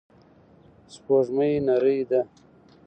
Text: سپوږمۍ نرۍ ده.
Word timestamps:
سپوږمۍ 0.93 1.51
نرۍ 1.67 1.97
ده. 2.09 2.21